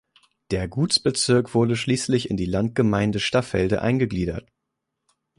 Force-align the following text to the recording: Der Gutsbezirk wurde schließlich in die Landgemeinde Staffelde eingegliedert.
Der 0.49 0.67
Gutsbezirk 0.67 1.53
wurde 1.53 1.75
schließlich 1.75 2.31
in 2.31 2.35
die 2.35 2.47
Landgemeinde 2.47 3.19
Staffelde 3.19 3.83
eingegliedert. 3.83 4.49